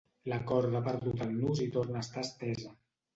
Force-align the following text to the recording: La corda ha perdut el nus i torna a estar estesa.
La 0.31 0.37
corda 0.51 0.79
ha 0.79 0.85
perdut 0.87 1.21
el 1.25 1.35
nus 1.41 1.61
i 1.65 1.67
torna 1.75 1.99
a 1.99 2.05
estar 2.07 2.25
estesa. 2.29 2.73